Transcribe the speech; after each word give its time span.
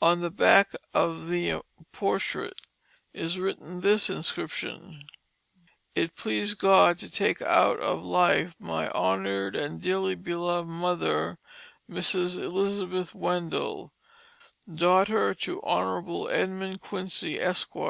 On 0.00 0.22
the 0.22 0.30
back 0.30 0.74
of 0.94 1.28
the 1.28 1.60
portrait 1.92 2.54
is 3.12 3.38
written 3.38 3.82
this 3.82 4.08
inscription: 4.08 5.04
"It 5.94 6.16
pleased 6.16 6.56
God 6.56 6.96
to 6.98 7.10
take 7.10 7.42
Out 7.42 7.78
of 7.80 8.02
Life 8.02 8.54
my 8.58 8.88
Honor'd 8.92 9.54
and 9.54 9.82
dearly 9.82 10.14
Belov'd 10.14 10.68
Mother, 10.70 11.36
M^rs 11.90 12.38
Elizabeth 12.38 13.14
Wendell, 13.14 13.92
daughter 14.74 15.34
to 15.34 15.60
Honble 15.62 16.30
Edmund 16.30 16.80
Quincy, 16.80 17.34
Esq^r. 17.34 17.84